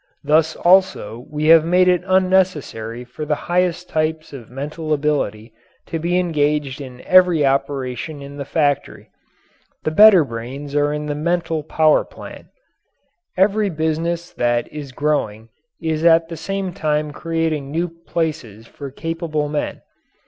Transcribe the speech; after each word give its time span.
Thus 0.23 0.55
also 0.55 1.27
we 1.29 1.45
have 1.53 1.63
made 1.63 1.87
it 1.87 2.01
unnecessary 2.07 3.03
for 3.05 3.23
the 3.23 3.35
highest 3.45 3.87
types 3.87 4.33
of 4.33 4.49
mental 4.49 4.93
ability 4.93 5.53
to 5.85 5.99
be 5.99 6.17
engaged 6.17 6.81
in 6.81 7.01
every 7.01 7.45
operation 7.45 8.19
in 8.19 8.37
the 8.37 8.43
factory. 8.43 9.11
The 9.83 9.91
better 9.91 10.23
brains 10.23 10.73
are 10.73 10.91
in 10.91 11.05
the 11.05 11.13
mental 11.13 11.61
power 11.61 12.03
plant. 12.03 12.47
Every 13.37 13.69
business 13.69 14.31
that 14.33 14.67
is 14.73 14.91
growing 14.91 15.49
is 15.79 16.03
at 16.03 16.29
the 16.29 16.35
same 16.37 16.73
time 16.73 17.11
creating 17.11 17.69
new 17.69 17.87
places 17.87 18.65
for 18.65 18.89
capable 18.89 19.49
men. 19.49 19.83